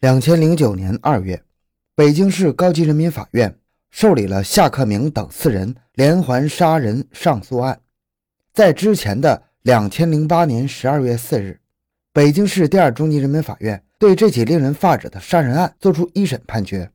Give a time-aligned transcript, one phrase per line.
[0.00, 1.42] 两千零九年二月，
[1.94, 3.58] 北京市高级人民法院
[3.90, 7.78] 受理了夏克明等四人连环杀人上诉案。
[8.54, 11.60] 在之前的两千零八年十二月四日，
[12.14, 16.90] 北京市第二中级人民法院对这起令人发指的杀人案作出一审判决。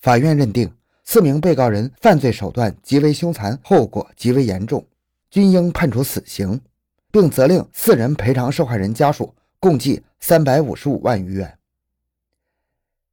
[0.00, 0.72] 法院认定
[1.04, 4.84] 四名被告人犯罪手段极为凶残，后果极为严重，
[5.30, 6.60] 均应判处死刑，
[7.12, 11.57] 并责令四人赔偿受害人家属共计三百五十五万余元。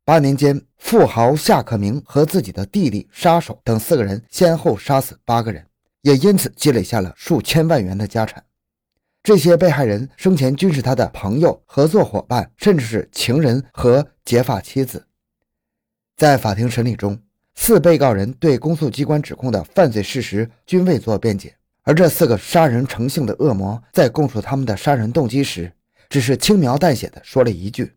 [0.07, 5.65] 八年间，富豪夏克明和自己的弟弟、杀手等四个人先后杀死八个人，
[6.01, 8.45] 也因此积累下了数千万元的家产。
[9.23, 15.07] 这些被害人生前均是他的朋友、合作伙伴，甚至是情人和结发妻子。
[16.15, 17.19] 在法庭审理中，
[17.55, 25.73] 四被告人对公诉机关指控的犯罪事实均未作辩解，而这四个杀人成性的恶魔在供述他们的杀人动机时，
[26.09, 27.95] 只是轻描淡写的说了一句：“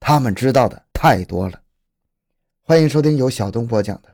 [0.00, 1.60] 他们知道的太多了。”
[2.64, 4.08] 欢迎收听由小东播讲的《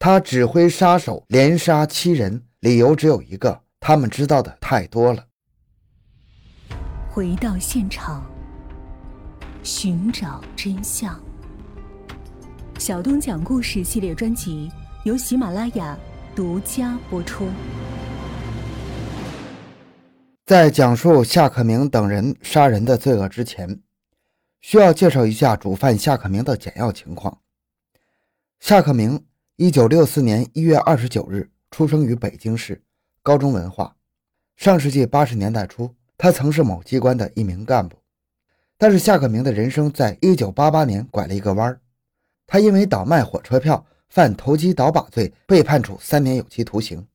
[0.00, 5.26] 他指挥杀手连杀七人，理由只有一个：他们知道的太多了。”
[7.08, 8.26] 回到现场，
[9.62, 11.22] 寻找真相。
[12.80, 14.68] 小东讲故事系列专辑
[15.04, 15.96] 由喜马拉雅
[16.34, 17.46] 独家播出。
[20.46, 23.78] 在讲述夏克明等人杀人的罪恶之前，
[24.66, 27.42] 需要介绍一下主犯夏克明的简要情况。
[28.60, 29.22] 夏克明，
[29.56, 32.82] 一九六四年一月二十九日出生于北京市，
[33.22, 33.94] 高中文化。
[34.56, 37.98] 上世纪八十年代初，他曾是某机关的一名干部。
[38.78, 41.78] 但是夏克明的人生在一九八八年拐了一个弯儿。
[42.46, 47.06] 他因为倒卖火车票犯投机倒把罪，被判处三年有期徒刑。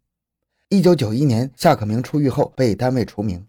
[0.67, 3.43] 一九九一年，夏克明出狱后被单位除名。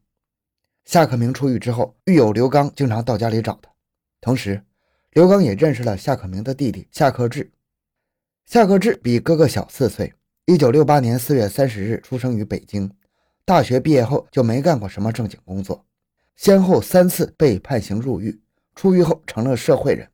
[0.86, 3.70] 夏克明出狱之后，狱友刘刚经常到家里找他，
[4.20, 4.62] 同时，
[5.12, 7.50] 刘刚也认识了夏克明的弟弟夏克志。
[8.46, 10.12] 夏克志比哥哥小四岁，
[10.44, 12.90] 一九六八年四月三十日出生于北京。
[13.44, 15.84] 大学毕业后就没干过什么正经工作，
[16.36, 18.40] 先后三次被判刑入狱，
[18.74, 20.08] 出狱后成了社会人。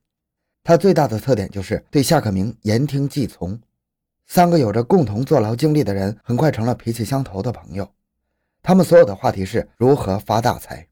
[0.62, 3.60] 他最大的特点就是对夏克明言听计从。
[4.26, 7.88] 三个有着共同坐牢经历的人，很快成了脾气相投的朋友。
[8.62, 10.88] 他们所有的话题是如何发大财。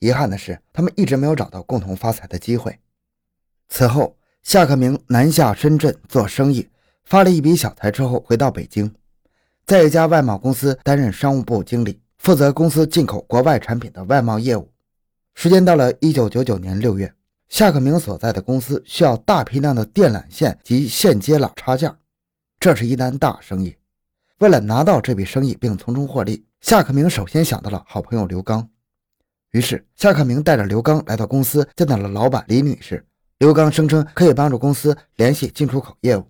[0.00, 2.78] 遗憾的是，他们一直没有找到共同发财的机会。
[3.68, 6.68] 此后，夏克明南下深圳做生意，
[7.04, 8.92] 发了一笔小财之后，回到北京，
[9.66, 14.70] 在一家外贸公司担任商务部经理，负责公司进口国外产品的外贸业务。
[15.34, 17.14] 时间到了一九九九年六月。
[17.50, 21.92] 夏克明所在的公司需要大批量的电缆线及线接缆插件，
[22.60, 23.76] 这是一单大生意。
[24.38, 28.68] 为了拿到这笔生意并从中获利，夏克明首先想到了好朋友刘刚。
[29.52, 33.04] 于是，夏克明带着刘刚来到公司，见到了老板李女士。
[33.38, 36.26] 刘刚声称可以帮助公司联系进出口业务。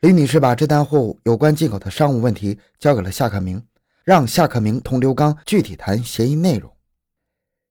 [0.00, 3.62] 李女士把这单货物有关进口的商务问题交给了夏克明，
[4.04, 6.70] 让夏克明同刘刚具体谈协议内容。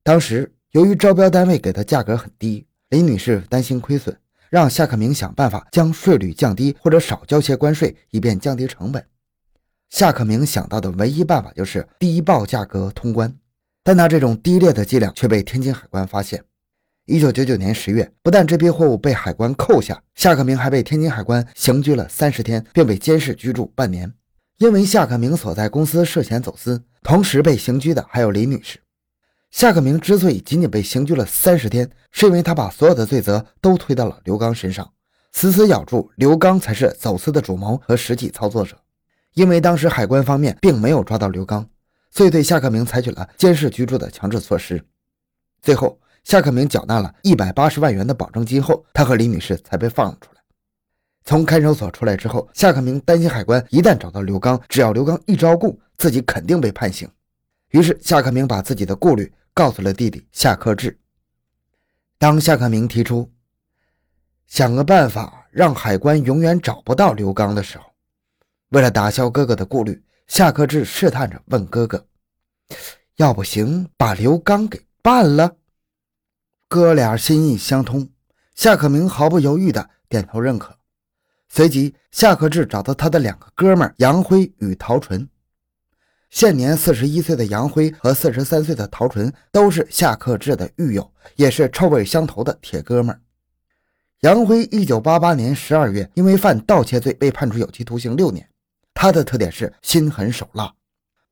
[0.04, 0.54] 当时。
[0.74, 4.18] 由于招标单位给的价格很低，李女士担心亏损，
[4.50, 9.06] 让夏克明想办法将税率降低或者少交些关税，以便降低成本。
[9.92, 13.32] 夏克明想到的唯一办法就是低报价格通关，
[13.84, 16.44] 但他这种低劣的伎俩却被天津海关发现。
[17.06, 24.14] 一九九九年十月，不但这批货物被海关扣下，夏克明还被天津海关刑拘了三十天，并被监视居住半年。
[24.60, 28.80] 因为夏克明所在公司涉嫌走私，同时被刑拘的还有李女士。
[29.52, 34.90] 夏克明之所以仅仅被刑拘了三十天，是因为他把所有的罪责都推到了刘刚身上，
[35.34, 38.78] 死死咬住刘刚才是走私的主谋和实际操作者。
[39.34, 41.68] 因为当时海关方面并没有抓到刘刚，
[42.14, 44.84] 所以对夏克明采取了监视居住的强制措施。
[45.62, 50.42] 最后，夏克明缴纳了一百八十万元的保证金后，他和李女士才被放了出来。
[51.26, 57.10] 从看守所出来之后，夏克明担心海关一旦找到刘刚，只要刘刚一招供，自己肯定被判刑。
[57.72, 59.34] 于是，夏克明把自己的顾虑。
[59.56, 61.00] 告诉了弟弟夏克志。
[62.18, 63.32] 当夏克明提出
[64.48, 67.86] 想个办法让海关永远找不到刘刚的时候，
[68.70, 72.08] 为了打消哥哥的顾虑，夏克志试探着问哥哥
[73.18, 75.58] ：“要不行，把刘刚给办了？”
[76.68, 78.10] 哥俩心意相通，
[78.56, 80.76] 夏克明毫不犹豫地点头认可。
[81.50, 85.30] 随即，夏克志找到他的两个哥们杨辉与陶纯。
[86.32, 93.22] 现年四十一岁的杨辉和四十三岁的陶纯都是夏克志的狱友，也是臭味相投的铁哥们。
[94.22, 98.50] 杨辉一九八八年十二月因为犯盗窃罪被判处有期徒刑六年，
[99.04, 100.74] 他的特点是心狠手辣；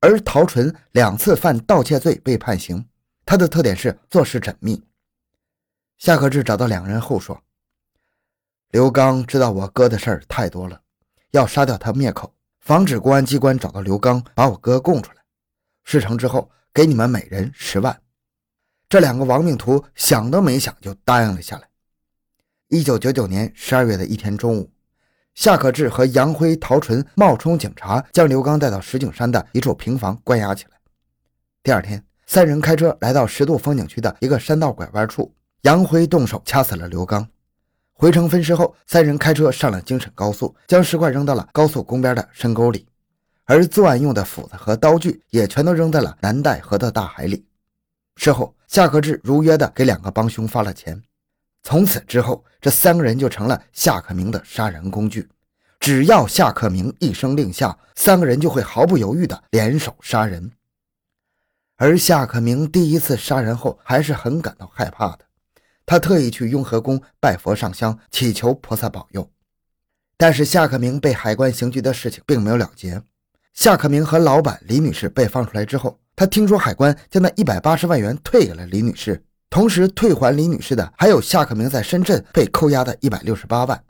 [0.01, 2.85] 而陶纯两次犯盗窃罪被判刑，
[3.25, 4.83] 他的特点是做事缜密。
[5.97, 7.41] 夏克志找到两个人后说
[8.71, 10.81] ：“刘刚知道我哥的事儿太多了，
[11.31, 15.24] 要杀掉他灭口，防止公安机关找到刘刚，把我哥供出来。
[15.85, 18.01] 事成之后，给你们每人十万。”
[18.89, 21.69] 这两个亡命徒想都没想就答应了下来。
[22.67, 24.69] 一九九九年十二月的一天中午，
[25.41, 30.77] 夏可志和杨辉、陶纯冒充警察，将刘刚带到石景山的一处平房关押起来。
[31.63, 35.33] 第二天，三人开车来到十渡风景区的一个山道拐弯处。
[35.63, 37.27] 杨辉动手掐死了刘刚，
[37.93, 42.85] 回城分尸后，三人开车上了京沈高速，将尸块扔到了高速公边的深沟里，
[43.45, 47.43] 而作案用的斧子和刀具也全都扔在了南戴河的大海里。
[48.15, 51.01] 事后，夏克志如约的给两个帮凶发了钱，
[51.63, 55.28] 从此之后，这三个人就成了夏克明的杀人工具。
[55.80, 60.52] 只要夏克明一声令下，三个人就会毫不犹豫的联手杀人。
[61.78, 65.25] 而夏克明第一次杀人后，还是很感到害怕的。
[65.86, 69.28] 他特意去雍和宫拜佛上香，祈求菩萨保佑。
[70.18, 73.02] 但是夏克明被海关刑拘的事情并没有了结。
[73.54, 83.83] 夏克明和老板李女士被放出来之后，他听说海关将那一百八十万元退给了李女士，同时退还李女士的还有夏克明在深圳被扣押的一百六十八万。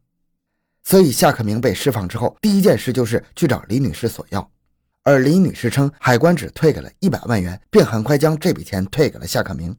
[0.83, 4.51] 所以夏克明被释放之后，第一件事就是去找李女士索要。
[5.03, 9.75] 而李女士称海关只退给了一百万元，并很快将这笔钱退给了夏克明。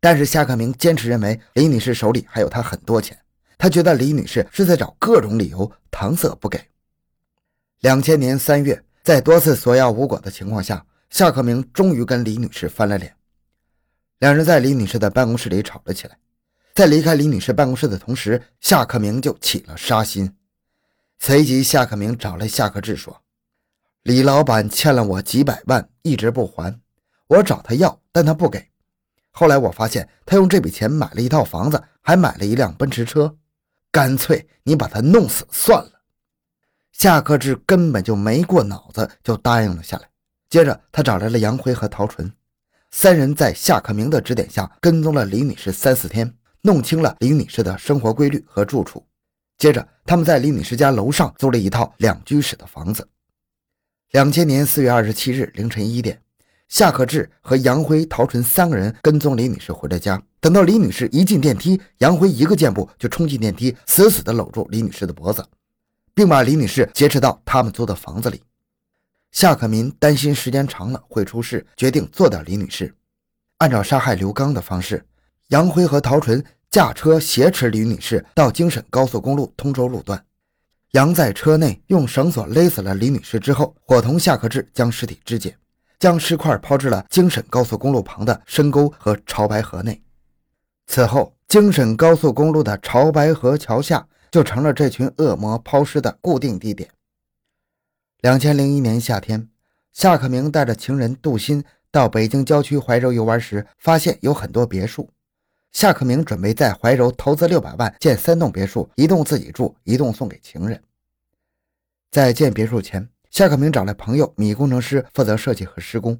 [0.00, 3.14] 但是夏克明坚持认为李女士手里还有他很多钱，
[3.58, 6.58] 他觉得李女士是在找各种理由搪塞不给。
[7.80, 13.14] 两千年三月，在多次索要无果的情况下，夏克明终于跟李女士翻了脸。
[14.20, 16.16] 两人在李女士的办公室里吵了起来。
[16.74, 20.36] 在离开李女士办公室的同时，夏克明就起了杀心。
[21.18, 23.22] 随即，夏克明找来夏克志说
[24.04, 26.78] ：“李老板欠了我几百万，一直不还，
[27.28, 28.68] 我找他要，但他不给。”
[29.32, 33.36] 后来我发现，他用这笔钱买了一套房子，还买了一辆奔驰车。
[33.90, 36.02] 干脆你把他弄死算了。
[36.92, 40.08] 夏克志根本就没过脑子，就答应了下来。
[40.50, 42.30] 接着，他找来了杨辉和陶纯，
[42.90, 49.04] 三人在夏克明的指点下跟踪了李女士三四天，弄清了李女士的生活规律和住处。
[49.58, 53.06] 接着，他们在李女士家楼上租了一套两居室的房子。
[54.10, 56.20] 两千年四月二十七日凌晨一点。
[56.68, 60.20] 夏克志和杨辉、陶纯三个人跟踪李女士回了家。
[60.40, 65.44] 等到李女士一进电梯，杨辉一个箭步就冲进电梯，死死地搂住李女士的脖子，
[66.14, 68.40] 并把李女士劫持到他们租的房子里。
[69.32, 72.94] 夏可民担心时间长了会出事，决定做掉李女士。
[73.58, 75.04] 按照杀害刘刚的方式，
[75.48, 80.24] 杨辉和陶纯驾车挟持李女士到京沈高速公路通州路段。
[80.92, 85.56] 杨在车内用绳索勒死了李女士之后，伙同夏克志将尸体肢解。
[86.00, 90.02] 将尸块抛至了京沈高速公路旁的深沟和潮白河内。
[90.86, 96.90] 此后，京沈高速公路的潮白河桥下就成了这群恶魔抛尸的固定地点。
[98.20, 99.48] 两千零一年夏天，
[99.94, 105.08] 夏克明带着情人杜鑫到北京郊区怀柔游玩时，发现有很多别墅。
[105.72, 110.78] 夏克明准备在怀柔投资六百万建三栋别墅，一栋自己住，一栋送给情人。
[112.10, 113.08] 在建别墅前。
[113.30, 116.18] 夏克明找来朋友米工程师负责设计和施工，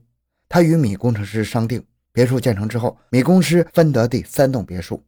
[0.48, 5.02] 他与米工程师商定，别墅建成之后，米公司分得第三栋别墅。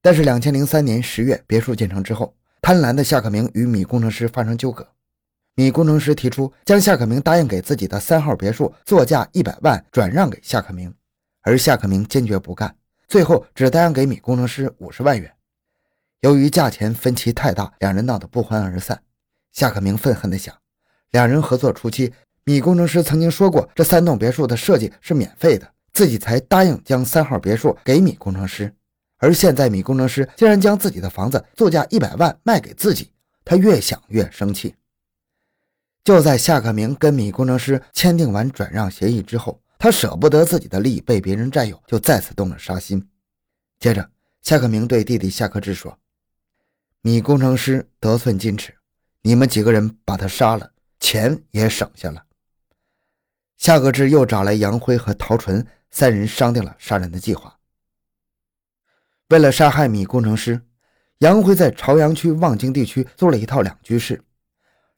[0.00, 4.88] 但是，两千零三年十月，别墅建成之后，贪婪的夏克明与米工程师发生纠葛，
[5.56, 10.92] 米工程师提出将夏克明答应给自己的三号别墅作价一百万转让给夏克明，
[11.42, 12.74] 而夏克明坚决不干，
[13.06, 15.32] 最后只答应给米工程师五十万元。
[16.22, 19.00] 由于价钱分歧太大，两人闹得不欢而散。
[19.52, 20.52] 夏克明愤恨地想。
[21.12, 28.74] 两人合作初期，米工程师曾经说过，这三栋别墅的设计是免费的，自己才答应将三号别墅给米工程师。
[29.18, 33.12] 而现在，米工程师竟然将自己的房子作价一百万卖给自己，
[33.44, 34.74] 他越想越生气。
[36.04, 43.08] 就在夏克明跟米工程师签订完转让协议之后，他舍不得自己的利益被别人占有，就再次动了杀心。
[43.80, 44.10] 接着，
[44.42, 45.98] 夏克明对弟弟夏克志说
[47.00, 48.74] ：“米工程师得寸进尺，
[49.22, 50.70] 你们几个人把他杀了。”
[51.00, 52.24] 钱也省下了。
[53.58, 57.58] 夏克志又找来杨辉和陶纯三人商定了杀人的计划。
[59.28, 60.62] 为了杀害米工程师，
[61.18, 64.22] 杨辉在朝阳区望京地区租了一套两居室。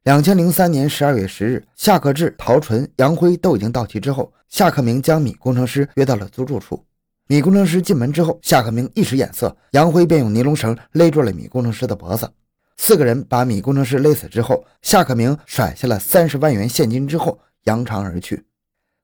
[0.07, 6.81] 两千零三年十二月十日，夏克志、陶纯、杨辉都已经到齐之后，夏克明将米工程师约到了租住处。
[7.27, 12.31] 米工程师进门之后，夏克明一使眼色，杨辉便用尼龙绳勒住了米工程师的脖子。
[12.77, 18.45] 四个人把米工程师勒死之后，夏克明甩下了三十万元现金之后扬长而去。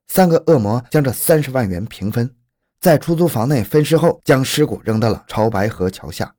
[0.06, 2.30] 三个恶魔将这三十万元平分，
[2.80, 6.32] 在出租房内分尸后，将尸骨扔到了潮白河桥下。